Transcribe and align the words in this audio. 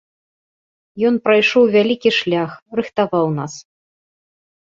Ён 1.09 1.15
прайшоў 1.25 1.63
вялікі 1.75 2.09
шлях, 2.19 2.57
рыхтаваў 2.81 3.25
нас. 3.39 3.53